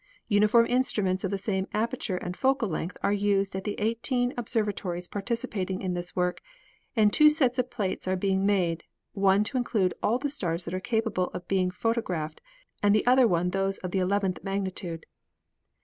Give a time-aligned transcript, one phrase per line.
[0.29, 5.07] Uniform instruments of the same aperture and focal length are used at the eighteen observatories
[5.07, 6.41] participating in this work
[6.95, 8.83] and two sets of plates are being made,
[9.13, 12.41] one to include all the stars that are capable of be ing photographed
[12.81, 15.05] and the other one those of the eleventh magnitude.